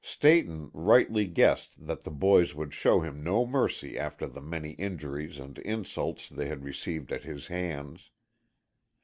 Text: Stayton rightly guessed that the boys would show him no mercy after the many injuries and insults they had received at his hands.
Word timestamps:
Stayton 0.03 0.71
rightly 0.73 1.27
guessed 1.27 1.85
that 1.85 2.01
the 2.03 2.09
boys 2.09 2.55
would 2.55 2.73
show 2.73 3.01
him 3.01 3.23
no 3.23 3.45
mercy 3.45 3.99
after 3.99 4.25
the 4.25 4.41
many 4.41 4.71
injuries 4.71 5.37
and 5.37 5.59
insults 5.59 6.27
they 6.27 6.47
had 6.47 6.63
received 6.63 7.11
at 7.11 7.21
his 7.21 7.45
hands. 7.45 8.09